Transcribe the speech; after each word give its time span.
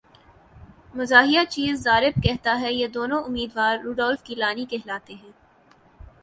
مزاحیہ 0.95 1.43
چِیز 1.49 1.83
ضارب 1.83 2.21
کہتا 2.23 2.59
ہے 2.61 2.71
یہ 2.73 2.87
دونوں 2.87 3.21
امیدوار 3.23 3.77
رڈلف 3.85 4.27
گیلانی 4.29 4.65
کہلاتے 4.65 5.13
ہیں 5.13 5.31